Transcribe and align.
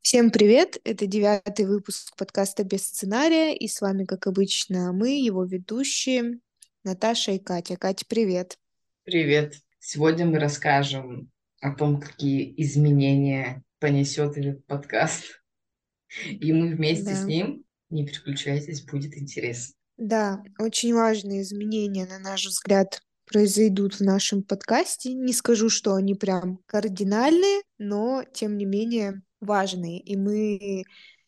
Всем 0.00 0.30
привет! 0.30 0.80
Это 0.84 1.06
девятый 1.06 1.66
выпуск 1.66 2.16
подкаста 2.16 2.64
«Без 2.64 2.86
сценария», 2.86 3.54
и 3.54 3.68
с 3.68 3.82
вами, 3.82 4.04
как 4.04 4.26
обычно, 4.26 4.94
мы, 4.94 5.20
его 5.20 5.44
ведущие, 5.44 6.38
Наташа 6.82 7.32
и 7.32 7.38
Катя. 7.38 7.76
Катя, 7.76 8.06
привет! 8.08 8.56
Привет! 9.02 9.56
Сегодня 9.78 10.24
мы 10.24 10.38
расскажем 10.38 11.30
о 11.60 11.74
том, 11.74 12.00
какие 12.00 12.54
изменения 12.62 13.62
понесет 13.78 14.38
этот 14.38 14.64
подкаст. 14.64 15.42
И 16.26 16.50
мы 16.54 16.74
вместе 16.74 17.10
да. 17.10 17.16
с 17.16 17.26
ним, 17.26 17.64
не 17.90 18.06
переключайтесь, 18.06 18.82
будет 18.82 19.18
интересно. 19.18 19.74
Да, 19.98 20.42
очень 20.58 20.94
важные 20.94 21.42
изменения, 21.42 22.06
на 22.06 22.18
наш 22.18 22.46
взгляд, 22.46 23.02
произойдут 23.26 23.94
в 23.94 24.00
нашем 24.00 24.42
подкасте. 24.42 25.14
Не 25.14 25.32
скажу, 25.32 25.68
что 25.68 25.94
они 25.94 26.14
прям 26.14 26.60
кардинальные, 26.66 27.62
но, 27.78 28.24
тем 28.32 28.56
не 28.56 28.64
менее, 28.64 29.22
важные. 29.40 30.00
И 30.00 30.16
мы 30.16 30.84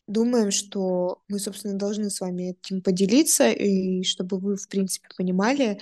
думаем, 0.07 0.51
что 0.51 1.21
мы, 1.27 1.39
собственно, 1.39 1.77
должны 1.77 2.09
с 2.09 2.21
вами 2.21 2.51
этим 2.51 2.81
поделиться, 2.81 3.49
и 3.49 4.03
чтобы 4.03 4.39
вы, 4.39 4.55
в 4.55 4.67
принципе, 4.67 5.07
понимали, 5.17 5.79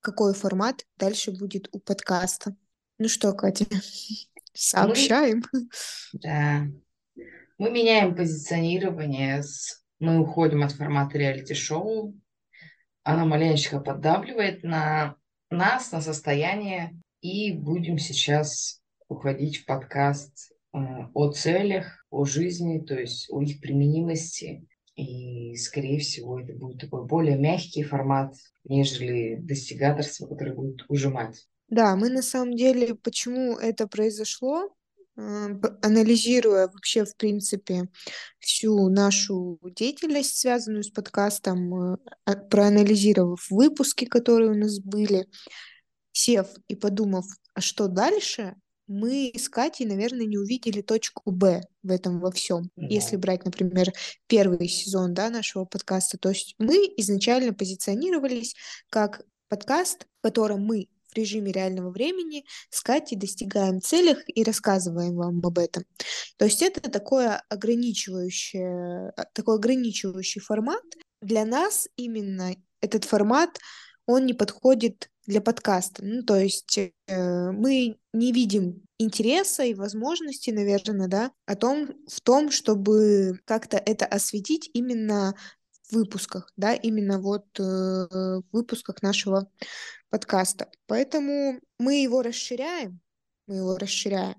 какой 0.00 0.34
формат 0.34 0.84
дальше 0.98 1.32
будет 1.32 1.68
у 1.72 1.80
подкаста. 1.80 2.54
Ну 2.98 3.08
что, 3.08 3.32
Катя, 3.32 3.66
сообщаем. 4.52 5.42
Да. 6.12 6.66
Мы 7.58 7.70
меняем 7.70 8.14
позиционирование. 8.14 9.42
С... 9.42 9.82
Мы 9.98 10.20
уходим 10.20 10.62
от 10.62 10.72
формата 10.72 11.16
реалити-шоу. 11.16 12.14
Она 13.02 13.24
маленечко 13.24 13.80
поддавливает 13.80 14.62
на 14.62 15.16
нас, 15.54 15.92
на 15.92 16.00
состояние. 16.00 16.92
И 17.20 17.52
будем 17.52 17.98
сейчас 17.98 18.80
уходить 19.08 19.58
в 19.58 19.64
подкаст 19.64 20.54
Э, 20.74 21.06
о 21.14 21.30
целях, 21.30 22.04
о 22.10 22.24
жизни, 22.24 22.80
то 22.80 22.98
есть 22.98 23.28
о 23.30 23.40
их 23.40 23.60
применимости. 23.60 24.66
И, 24.96 25.54
скорее 25.56 26.00
всего, 26.00 26.40
это 26.40 26.52
будет 26.52 26.80
такой 26.80 27.06
более 27.06 27.38
мягкий 27.38 27.84
формат, 27.84 28.34
нежели 28.64 29.36
достигаторство, 29.36 30.26
которое 30.26 30.54
будет 30.54 30.84
ужимать. 30.88 31.46
Да, 31.68 31.94
мы 31.96 32.10
на 32.10 32.22
самом 32.22 32.56
деле, 32.56 32.94
почему 32.96 33.56
это 33.56 33.86
произошло, 33.86 34.68
анализируя 35.16 36.66
вообще, 36.66 37.04
в 37.04 37.16
принципе, 37.16 37.88
всю 38.40 38.88
нашу 38.88 39.58
деятельность, 39.62 40.38
связанную 40.38 40.82
с 40.82 40.90
подкастом, 40.90 41.94
э, 41.94 41.96
а, 42.24 42.34
проанализировав 42.34 43.46
выпуски, 43.50 44.06
которые 44.06 44.50
у 44.50 44.54
нас 44.54 44.80
были, 44.80 45.26
сев 46.12 46.48
и 46.68 46.74
подумав, 46.74 47.26
а 47.54 47.60
что 47.60 47.88
дальше, 47.88 48.54
мы 48.86 49.32
с 49.34 49.48
Катей, 49.48 49.86
наверное, 49.86 50.26
не 50.26 50.36
увидели 50.36 50.82
точку 50.82 51.30
Б 51.30 51.62
в 51.82 51.90
этом 51.90 52.20
во 52.20 52.30
всем. 52.30 52.70
Да. 52.76 52.86
Если 52.86 53.16
брать, 53.16 53.44
например, 53.44 53.92
первый 54.26 54.68
сезон 54.68 55.14
да, 55.14 55.30
нашего 55.30 55.64
подкаста, 55.64 56.18
то 56.18 56.28
есть 56.28 56.54
мы 56.58 56.76
изначально 56.98 57.54
позиционировались 57.54 58.54
как 58.90 59.22
подкаст, 59.48 60.06
в 60.20 60.22
котором 60.22 60.64
мы 60.64 60.88
в 61.14 61.18
режиме 61.18 61.52
реального 61.52 61.90
времени 61.90 62.44
с 62.70 62.82
Катей 62.82 63.16
достигаем 63.16 63.80
целях 63.80 64.18
и 64.26 64.42
рассказываем 64.42 65.14
вам 65.14 65.40
об 65.44 65.58
этом. 65.58 65.84
То 66.36 66.44
есть 66.44 66.62
это 66.62 66.90
такое 66.90 67.42
ограничивающее, 67.48 69.12
а, 69.16 69.24
такой 69.32 69.56
ограничивающий 69.56 70.40
формат. 70.40 70.82
Для 71.20 71.44
нас 71.44 71.88
именно 71.96 72.54
этот 72.80 73.04
формат, 73.04 73.58
он 74.06 74.26
не 74.26 74.34
подходит 74.34 75.08
для 75.26 75.40
подкаста. 75.40 76.04
Ну, 76.04 76.22
то 76.22 76.36
есть 76.36 76.78
э, 76.78 77.50
мы 77.50 77.96
не 78.12 78.32
видим 78.32 78.82
интереса 78.98 79.64
и 79.64 79.74
возможности, 79.74 80.50
наверное, 80.50 81.08
да, 81.08 81.32
о 81.46 81.56
том, 81.56 81.94
в 82.06 82.20
том, 82.20 82.50
чтобы 82.50 83.40
как-то 83.46 83.78
это 83.78 84.04
осветить 84.06 84.70
именно 84.74 85.34
выпусках, 85.90 86.52
да, 86.56 86.74
именно 86.74 87.20
вот 87.20 87.46
э, 87.58 88.40
выпусках 88.52 89.02
нашего 89.02 89.48
подкаста. 90.10 90.70
Поэтому 90.86 91.60
мы 91.78 92.02
его 92.02 92.22
расширяем, 92.22 93.00
мы 93.46 93.56
его 93.56 93.76
расширяем. 93.76 94.36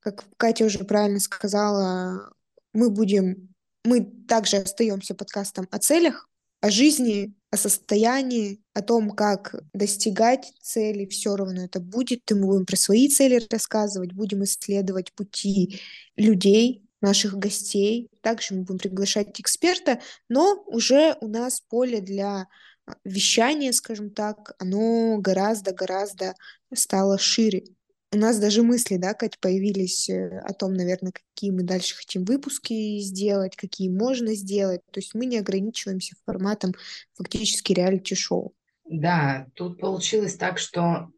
Как 0.00 0.24
Катя 0.36 0.64
уже 0.64 0.84
правильно 0.84 1.20
сказала, 1.20 2.32
мы 2.72 2.90
будем, 2.90 3.54
мы 3.84 4.04
также 4.28 4.58
остаемся 4.58 5.14
подкастом 5.14 5.68
о 5.70 5.78
целях, 5.78 6.28
о 6.60 6.70
жизни, 6.70 7.34
о 7.50 7.56
состоянии, 7.56 8.60
о 8.74 8.82
том, 8.82 9.10
как 9.10 9.54
достигать 9.72 10.52
цели, 10.60 11.06
все 11.06 11.36
равно 11.36 11.64
это 11.64 11.80
будет. 11.80 12.30
И 12.30 12.34
мы 12.34 12.46
будем 12.46 12.66
про 12.66 12.76
свои 12.76 13.08
цели 13.08 13.46
рассказывать, 13.50 14.12
будем 14.12 14.44
исследовать 14.44 15.12
пути 15.14 15.80
людей, 16.16 16.87
наших 17.00 17.34
гостей. 17.34 18.08
Также 18.22 18.54
мы 18.54 18.62
будем 18.62 18.78
приглашать 18.78 19.40
эксперта, 19.40 20.00
но 20.28 20.62
уже 20.66 21.16
у 21.20 21.28
нас 21.28 21.60
поле 21.60 22.00
для 22.00 22.48
а, 22.86 22.94
вещания, 23.04 23.72
скажем 23.72 24.10
так, 24.10 24.54
оно 24.58 25.18
гораздо-гораздо 25.18 26.34
стало 26.74 27.18
шире 27.18 27.64
у 28.12 28.16
нас 28.16 28.38
даже 28.38 28.62
мысли, 28.62 28.96
да, 28.96 29.12
Кать, 29.14 29.38
появились 29.38 30.08
э, 30.08 30.38
о 30.38 30.54
том, 30.54 30.72
наверное, 30.72 31.12
какие 31.12 31.50
мы 31.50 31.62
дальше 31.62 31.94
хотим 31.94 32.24
выпуски 32.24 33.00
сделать, 33.00 33.54
какие 33.54 33.90
можно 33.90 34.34
сделать. 34.34 34.80
То 34.90 35.00
есть 35.00 35.14
мы 35.14 35.26
не 35.26 35.38
ограничиваемся 35.38 36.16
форматом 36.24 36.72
фактически 37.14 37.72
реалити-шоу. 37.72 38.54
Да, 38.88 39.46
тут 39.54 39.78
получилось 39.78 40.36
так, 40.36 40.58
что 40.58 41.10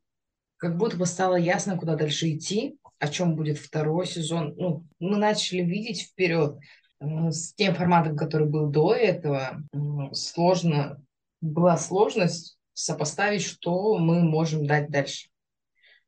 как 0.57 0.77
будто 0.77 0.97
бы 0.97 1.07
стало 1.07 1.37
ясно, 1.37 1.79
куда 1.79 1.95
дальше 1.95 2.33
идти, 2.33 2.77
о 3.01 3.09
чем 3.09 3.35
будет 3.35 3.59
второй 3.59 4.07
сезон. 4.07 4.55
Ну, 4.57 4.87
мы 5.01 5.17
начали 5.17 5.63
видеть 5.63 6.03
вперед 6.03 6.59
с 7.01 7.55
тем 7.55 7.75
форматом, 7.75 8.17
который 8.17 8.47
был 8.47 8.69
до 8.69 8.95
этого. 8.95 9.63
Сложно, 10.13 11.03
была 11.41 11.77
сложность 11.77 12.59
сопоставить, 12.73 13.43
что 13.43 13.99
мы 13.99 14.23
можем 14.23 14.67
дать 14.67 14.91
дальше 14.91 15.31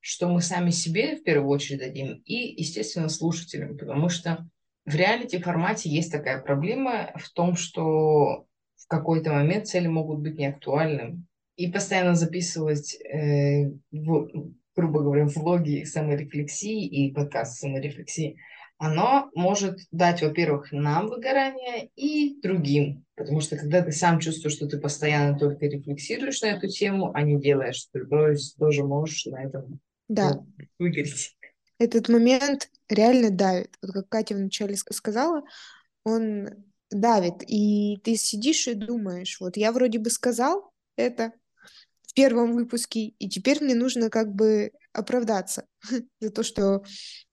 что 0.03 0.28
мы 0.28 0.42
сами 0.42 0.70
себе 0.70 1.16
в 1.16 1.22
первую 1.22 1.48
очередь 1.48 1.78
дадим 1.78 2.20
и, 2.26 2.60
естественно, 2.60 3.09
слушателям, 3.09 3.78
потому 3.78 4.09
что 4.09 4.44
в 4.84 4.97
реалити-формате 4.97 5.88
есть 5.88 6.10
такая 6.10 6.42
проблема 6.42 7.12
в 7.14 7.30
том, 7.30 7.54
что 7.54 8.47
в 8.76 8.88
какой-то 8.88 9.32
момент 9.32 9.69
цели 9.69 9.86
могут 9.86 10.19
быть 10.19 10.36
неактуальными. 10.36 11.22
И 11.54 11.70
постоянно 11.70 12.16
записывать, 12.16 12.97
э, 12.97 13.70
в, 13.92 14.53
грубо 14.75 15.00
говоря, 15.00 15.27
влоги 15.27 15.84
саморефлексии 15.84 16.87
и 16.87 17.12
подкаст 17.12 17.59
саморефлексии, 17.59 18.38
оно 18.78 19.31
может 19.34 19.78
дать, 19.93 20.22
во-первых, 20.22 20.72
нам 20.72 21.06
выгорание 21.06 21.91
и 21.94 22.41
другим. 22.41 23.05
Потому 23.15 23.41
что 23.41 23.56
когда 23.56 23.81
ты 23.81 23.93
сам 23.93 24.19
чувствуешь, 24.19 24.56
что 24.56 24.66
ты 24.66 24.78
постоянно 24.78 25.38
только 25.38 25.66
рефлексируешь 25.66 26.43
на 26.43 26.47
эту 26.47 26.66
тему, 26.66 27.12
а 27.15 27.22
не 27.22 27.41
делаешь, 27.41 27.87
то 27.93 28.00
тоже 28.59 28.83
можешь 28.83 29.27
на 29.27 29.44
этом 29.44 29.78
да. 30.09 30.41
выгореть. 30.78 31.37
Этот 31.78 32.09
момент 32.09 32.71
реально 32.89 33.31
давит. 33.31 33.77
Вот 33.83 33.93
как 33.93 34.09
Катя 34.09 34.34
вначале 34.34 34.77
сказала, 34.77 35.43
он 36.04 36.49
давит. 36.91 37.43
И 37.47 37.99
ты 38.03 38.16
сидишь 38.16 38.66
и 38.66 38.75
думаешь, 38.75 39.39
вот 39.41 39.56
я 39.56 39.71
вроде 39.72 39.99
бы 39.99 40.10
сказал 40.10 40.72
это 40.97 41.33
в 42.12 42.14
первом 42.14 42.52
выпуске, 42.52 43.14
и 43.18 43.28
теперь 43.28 43.64
мне 43.64 43.74
нужно 43.74 44.10
как 44.10 44.34
бы 44.34 44.70
оправдаться 44.92 45.64
за 46.20 46.30
то, 46.30 46.42
что 46.42 46.82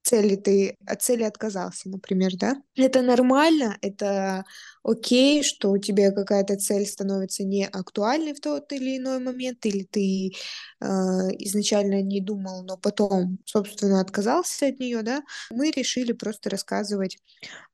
цели 0.03 0.37
ты 0.37 0.77
от 0.87 1.01
цели 1.01 1.23
отказался, 1.23 1.89
например, 1.89 2.31
да? 2.37 2.55
Это 2.75 3.01
нормально, 3.01 3.77
это 3.81 4.45
окей, 4.83 5.43
что 5.43 5.71
у 5.71 5.77
тебя 5.77 6.11
какая-то 6.13 6.55
цель 6.55 6.85
становится 6.85 7.43
не 7.43 7.67
актуальной 7.67 8.33
в 8.33 8.39
тот 8.39 8.71
или 8.71 8.97
иной 8.97 9.19
момент, 9.19 9.65
или 9.65 9.83
ты 9.83 10.31
э, 10.79 10.85
изначально 10.85 12.01
не 12.01 12.21
думал, 12.21 12.63
но 12.63 12.77
потом, 12.77 13.39
собственно, 13.45 13.99
отказался 13.99 14.67
от 14.67 14.79
нее, 14.79 15.01
да? 15.01 15.23
Мы 15.51 15.71
решили 15.71 16.13
просто 16.13 16.49
рассказывать 16.49 17.17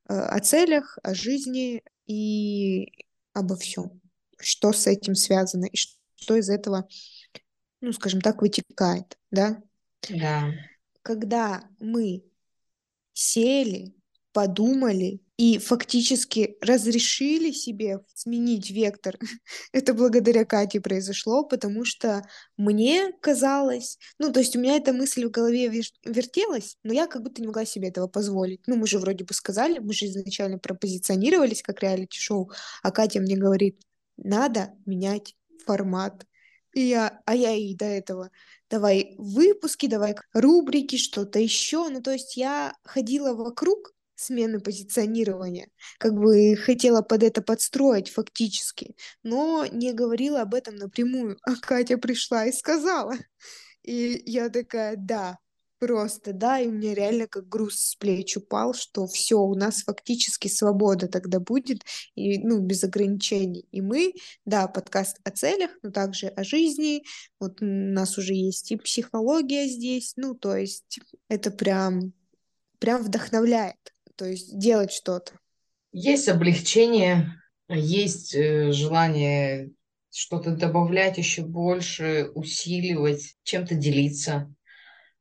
э, 0.10 0.14
о 0.16 0.40
целях, 0.40 0.98
о 1.04 1.14
жизни 1.14 1.84
и 2.08 2.92
обо 3.34 3.56
всем, 3.56 4.02
что 4.40 4.74
с 4.74 4.88
этим 4.88 5.14
связано 5.14 5.66
и 5.66 5.78
что 5.78 5.94
из 6.36 6.50
этого, 6.50 6.88
ну, 7.82 7.94
скажем 7.94 8.22
так, 8.22 8.42
вытекает, 8.42 9.18
да? 9.32 9.62
Да. 10.10 10.52
Когда 11.02 11.64
мы 11.80 12.24
сели, 13.14 13.94
подумали 14.36 15.22
и 15.38 15.58
фактически 15.60 16.58
разрешили 16.60 17.52
себе 17.52 18.02
сменить 18.14 18.70
вектор. 18.70 19.18
Это 19.72 19.94
благодаря 19.94 20.44
Кате 20.44 20.82
произошло, 20.82 21.46
потому 21.46 21.86
что 21.86 22.22
мне 22.58 23.14
казалось, 23.22 23.98
ну, 24.20 24.34
то 24.34 24.40
есть 24.42 24.56
у 24.58 24.60
меня 24.60 24.76
эта 24.76 24.92
мысль 24.92 25.26
в 25.26 25.32
голове 25.32 25.70
вертелась, 26.04 26.78
но 26.84 26.94
я 26.94 27.08
как 27.08 27.24
будто 27.24 27.42
не 27.42 27.48
могла 27.48 27.66
себе 27.66 27.88
этого 27.88 28.08
позволить. 28.08 28.62
Ну, 28.68 28.76
мы 28.76 28.88
же 28.88 29.00
вроде 29.00 29.24
бы 29.24 29.34
сказали, 29.34 29.80
мы 29.80 29.94
же 29.94 30.06
изначально 30.08 30.58
пропозиционировались 30.58 31.62
как 31.62 31.82
реалити-шоу, 31.82 32.52
а 32.84 32.92
Катя 32.92 33.22
мне 33.22 33.38
говорит, 33.38 33.82
надо 34.18 34.72
менять 34.86 35.36
формат. 35.66 36.26
И 36.74 36.82
я, 36.82 37.22
а 37.26 37.36
я 37.36 37.54
и 37.54 37.74
до 37.74 37.86
этого 37.86 38.32
давай 38.70 39.16
выпуски, 39.18 39.88
давай 39.88 40.16
рубрики, 40.34 40.98
что-то 40.98 41.40
еще. 41.40 41.90
Ну, 41.90 42.02
то 42.02 42.12
есть 42.12 42.36
я 42.38 42.74
ходила 42.84 43.34
вокруг 43.34 43.94
смены 44.16 44.60
позиционирования, 44.60 45.70
как 46.00 46.14
бы 46.14 46.56
хотела 46.56 47.02
под 47.02 47.24
это 47.24 47.42
подстроить 47.42 48.10
фактически, 48.10 48.96
но 49.24 49.66
не 49.66 49.94
говорила 49.94 50.42
об 50.42 50.54
этом 50.54 50.76
напрямую. 50.76 51.38
А 51.44 51.56
Катя 51.56 51.98
пришла 51.98 52.46
и 52.46 52.52
сказала. 52.54 53.16
И 53.84 54.24
я 54.26 54.50
такая, 54.50 54.96
да, 54.98 55.38
просто, 55.80 56.34
да, 56.34 56.60
и 56.60 56.68
у 56.68 56.72
меня 56.72 56.94
реально 56.94 57.28
как 57.28 57.48
груз 57.48 57.76
с 57.80 57.96
плеч 57.96 58.38
упал, 58.38 58.74
что 58.74 59.08
все, 59.08 59.40
у 59.40 59.56
нас 59.56 59.84
фактически 59.84 60.48
свобода 60.48 61.08
тогда 61.08 61.40
будет, 61.40 61.84
и, 62.16 62.40
ну, 62.40 62.60
без 62.60 62.84
ограничений. 62.84 63.66
И 63.72 63.82
мы, 63.82 64.14
да, 64.46 64.68
подкаст 64.68 65.20
о 65.24 65.32
целях, 65.32 65.72
но 65.84 65.92
также 65.92 66.28
о 66.28 66.44
жизни, 66.44 67.04
вот 67.40 67.62
у 67.62 67.66
нас 67.66 68.18
уже 68.18 68.34
есть 68.34 68.72
и 68.72 68.78
психология 68.78 69.68
здесь, 69.68 70.14
ну, 70.16 70.36
то 70.36 70.56
есть 70.56 71.00
это 71.30 71.52
прям, 71.52 72.14
прям 72.80 73.04
вдохновляет, 73.04 73.94
то 74.16 74.26
есть 74.26 74.58
делать 74.58 74.92
что-то. 74.92 75.34
Есть 75.92 76.28
облегчение, 76.28 77.32
есть 77.70 78.36
э, 78.36 78.72
желание 78.72 79.72
что-то 80.12 80.52
добавлять 80.52 81.18
еще 81.18 81.44
больше, 81.44 82.32
усиливать, 82.36 83.36
чем-то 83.44 83.76
делиться. 83.76 84.54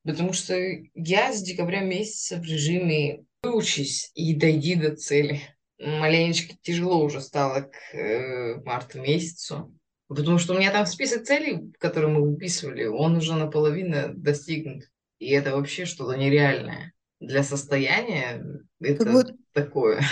Потому 0.05 0.33
что 0.33 0.55
я 0.95 1.33
с 1.33 1.43
декабря 1.43 1.81
месяца 1.81 2.37
в 2.37 2.45
режиме 2.45 3.25
выучись 3.43 4.11
и 4.15 4.35
дойди 4.35 4.75
до 4.75 4.95
цели. 4.95 5.41
Маленечко 5.79 6.55
тяжело 6.63 7.03
уже 7.03 7.21
стало 7.21 7.63
к 7.63 7.97
э, 7.97 8.57
марту 8.65 9.01
месяцу. 9.01 9.75
Потому 10.09 10.39
что 10.39 10.55
у 10.55 10.59
меня 10.59 10.71
там 10.71 10.87
список 10.87 11.25
целей, 11.25 11.73
которые 11.79 12.11
мы 12.13 12.23
выписывали, 12.23 12.85
он 12.85 13.17
уже 13.17 13.35
наполовину 13.35 14.15
достигнут. 14.15 14.85
И 15.19 15.31
это 15.31 15.57
вообще 15.57 15.87
что-то 15.87 16.17
нереальное. 16.17 16.93
Для 17.21 17.43
состояния 17.43 18.45
это 18.81 19.11
будто... 19.11 19.35
такое 19.53 20.03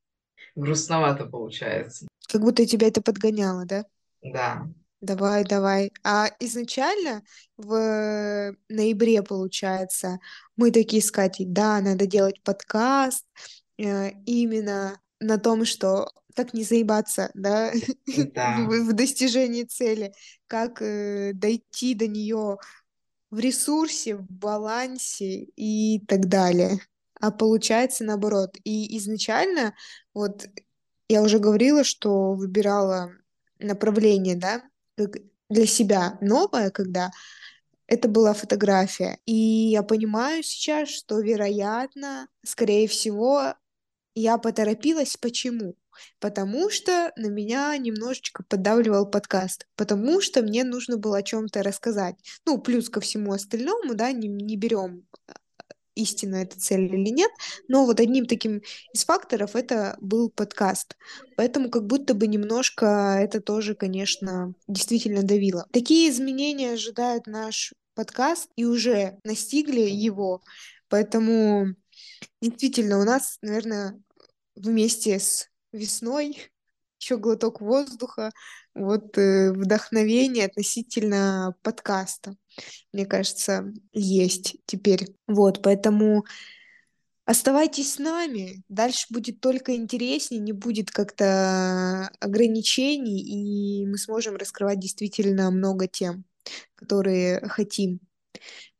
грустновато 0.54 1.24
получается. 1.26 2.06
Как 2.28 2.42
будто 2.42 2.66
тебя 2.66 2.88
это 2.88 3.00
подгоняло, 3.00 3.64
да? 3.64 3.86
Да. 4.22 4.68
Давай, 5.00 5.44
давай. 5.44 5.92
А 6.02 6.28
изначально 6.40 7.22
в 7.56 8.54
ноябре, 8.68 9.22
получается, 9.22 10.18
мы 10.56 10.72
такие 10.72 11.02
с 11.02 11.10
Катей, 11.12 11.46
да, 11.46 11.80
надо 11.80 12.06
делать 12.06 12.42
подкаст 12.42 13.24
э, 13.78 14.10
именно 14.26 15.00
на 15.20 15.38
том, 15.38 15.64
что 15.64 16.10
как 16.34 16.52
не 16.52 16.64
заебаться, 16.64 17.30
да, 17.34 17.72
Да. 18.34 18.56
в, 18.58 18.88
в 18.88 18.92
достижении 18.92 19.64
цели, 19.64 20.12
как 20.48 20.82
э, 20.82 21.32
дойти 21.32 21.94
до 21.94 22.08
нее 22.08 22.58
в 23.30 23.38
ресурсе, 23.38 24.16
в 24.16 24.26
балансе 24.30 25.44
и 25.56 26.00
так 26.06 26.28
далее. 26.28 26.80
А 27.20 27.30
получается 27.30 28.04
наоборот. 28.04 28.56
И 28.64 28.96
изначально, 28.98 29.74
вот 30.14 30.46
я 31.08 31.22
уже 31.22 31.38
говорила, 31.38 31.84
что 31.84 32.34
выбирала 32.34 33.12
направление, 33.58 34.36
да, 34.36 34.62
для 35.48 35.66
себя 35.66 36.18
новое, 36.20 36.70
когда 36.70 37.10
это 37.86 38.08
была 38.08 38.34
фотография. 38.34 39.18
И 39.24 39.34
я 39.34 39.82
понимаю 39.82 40.42
сейчас, 40.42 40.90
что, 40.90 41.20
вероятно, 41.20 42.28
скорее 42.44 42.86
всего, 42.86 43.54
я 44.14 44.38
поторопилась. 44.38 45.16
Почему? 45.16 45.74
Потому 46.20 46.70
что 46.70 47.12
на 47.16 47.26
меня 47.26 47.76
немножечко 47.76 48.44
поддавливал 48.44 49.10
подкаст, 49.10 49.66
потому 49.74 50.20
что 50.20 50.42
мне 50.42 50.62
нужно 50.64 50.96
было 50.96 51.18
о 51.18 51.22
чем-то 51.22 51.62
рассказать. 51.62 52.16
Ну, 52.46 52.58
плюс 52.58 52.88
ко 52.88 53.00
всему 53.00 53.32
остальному, 53.32 53.94
да, 53.94 54.12
не, 54.12 54.28
не 54.28 54.56
берем 54.56 55.06
истинно 55.98 56.36
это 56.36 56.58
цель 56.58 56.84
или 56.84 57.10
нет, 57.10 57.30
но 57.68 57.84
вот 57.84 58.00
одним 58.00 58.26
таким 58.26 58.62
из 58.92 59.04
факторов 59.04 59.56
это 59.56 59.96
был 60.00 60.30
подкаст. 60.30 60.96
Поэтому 61.36 61.70
как 61.70 61.86
будто 61.86 62.14
бы 62.14 62.26
немножко 62.26 63.18
это 63.20 63.40
тоже, 63.40 63.74
конечно, 63.74 64.54
действительно 64.66 65.22
давило. 65.22 65.66
Такие 65.72 66.10
изменения 66.10 66.72
ожидают 66.72 67.26
наш 67.26 67.74
подкаст 67.94 68.50
и 68.56 68.64
уже 68.64 69.18
настигли 69.24 69.80
его. 69.80 70.42
Поэтому 70.88 71.74
действительно 72.40 73.00
у 73.00 73.04
нас, 73.04 73.38
наверное, 73.42 74.00
вместе 74.54 75.18
с 75.18 75.48
весной 75.72 76.50
еще 76.98 77.16
глоток 77.18 77.60
воздуха, 77.60 78.30
вот 78.74 79.16
э, 79.18 79.52
вдохновение 79.52 80.46
относительно 80.46 81.54
подкаста 81.62 82.36
мне 82.92 83.06
кажется, 83.06 83.72
есть 83.92 84.56
теперь. 84.66 85.14
Вот, 85.26 85.62
поэтому 85.62 86.24
оставайтесь 87.24 87.94
с 87.94 87.98
нами. 87.98 88.62
Дальше 88.68 89.06
будет 89.10 89.40
только 89.40 89.76
интереснее, 89.76 90.40
не 90.40 90.52
будет 90.52 90.90
как-то 90.90 92.10
ограничений, 92.20 93.20
и 93.20 93.86
мы 93.86 93.98
сможем 93.98 94.36
раскрывать 94.36 94.80
действительно 94.80 95.50
много 95.50 95.86
тем, 95.86 96.24
которые 96.74 97.40
хотим. 97.48 98.00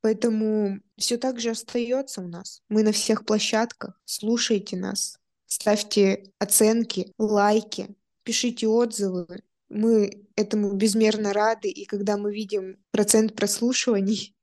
Поэтому 0.00 0.80
все 0.96 1.18
так 1.18 1.40
же 1.40 1.50
остается 1.50 2.20
у 2.20 2.28
нас. 2.28 2.62
Мы 2.68 2.82
на 2.82 2.92
всех 2.92 3.26
площадках. 3.26 4.00
Слушайте 4.04 4.76
нас, 4.76 5.18
ставьте 5.46 6.32
оценки, 6.38 7.12
лайки, 7.18 7.96
пишите 8.28 8.69
отзывы, 8.69 9.26
мы 9.70 10.26
этому 10.36 10.75
безмерно 10.75 11.32
рады, 11.32 11.70
и 11.70 11.86
когда 11.86 12.19
мы 12.19 12.30
видим 12.30 12.76
процент 12.90 13.34
прослушиваний, 13.34 14.36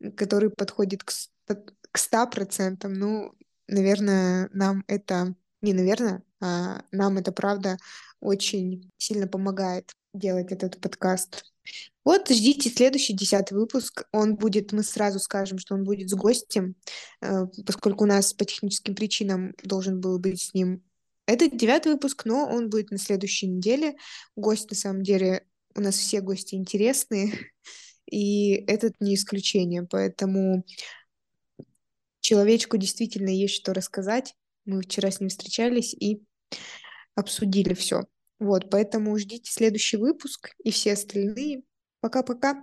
который 0.16 0.50
подходит 0.50 1.04
к, 1.04 1.12
к 1.46 1.96
100%, 1.96 2.88
ну, 2.88 3.32
наверное, 3.68 4.50
нам 4.52 4.82
это, 4.88 5.36
не 5.60 5.72
наверное, 5.72 6.24
а 6.40 6.82
нам 6.90 7.16
это 7.16 7.30
правда 7.30 7.78
очень 8.18 8.90
сильно 8.98 9.28
помогает 9.28 9.92
делать 10.12 10.50
этот 10.50 10.80
подкаст. 10.80 11.44
Вот, 12.04 12.28
ждите 12.28 12.70
следующий 12.70 13.12
десятый 13.12 13.56
выпуск. 13.56 14.08
Он 14.10 14.34
будет, 14.34 14.72
мы 14.72 14.82
сразу 14.82 15.20
скажем, 15.20 15.58
что 15.60 15.76
он 15.76 15.84
будет 15.84 16.10
с 16.10 16.14
гостем, 16.14 16.74
э, 17.20 17.46
поскольку 17.64 18.02
у 18.02 18.08
нас 18.08 18.34
по 18.34 18.44
техническим 18.44 18.96
причинам 18.96 19.54
должен 19.62 20.00
был 20.00 20.18
быть 20.18 20.42
с 20.42 20.54
ним 20.54 20.82
это 21.32 21.48
девятый 21.50 21.92
выпуск, 21.92 22.24
но 22.24 22.46
он 22.46 22.70
будет 22.70 22.90
на 22.90 22.98
следующей 22.98 23.48
неделе. 23.48 23.96
Гость, 24.36 24.70
на 24.70 24.76
самом 24.76 25.02
деле, 25.02 25.46
у 25.74 25.80
нас 25.80 25.96
все 25.96 26.20
гости 26.20 26.54
интересные, 26.54 27.32
и 28.10 28.52
этот 28.66 28.94
не 29.00 29.14
исключение. 29.14 29.86
Поэтому 29.88 30.64
человечку 32.20 32.76
действительно 32.76 33.30
есть 33.30 33.54
что 33.54 33.72
рассказать. 33.72 34.34
Мы 34.64 34.82
вчера 34.82 35.10
с 35.10 35.20
ним 35.20 35.28
встречались 35.28 35.94
и 35.94 36.22
обсудили 37.14 37.74
все. 37.74 38.04
Вот, 38.38 38.70
поэтому 38.70 39.16
ждите 39.18 39.50
следующий 39.52 39.96
выпуск 39.96 40.50
и 40.64 40.70
все 40.70 40.94
остальные. 40.94 41.62
Пока-пока. 42.00 42.62